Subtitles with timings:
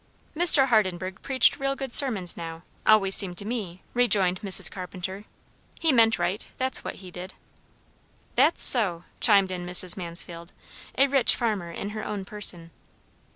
[0.35, 0.69] "Mr.
[0.69, 4.71] Hardenburgh preached real good sermons, now, always seemed to me," rejoined Mrs.
[4.71, 5.25] Carpenter.
[5.79, 7.35] "He meant right; that's what he did."
[8.33, 9.95] "That's so!" chimed in Mrs.
[9.95, 10.53] Mansfield,
[10.97, 12.71] a rich farmer in her own person.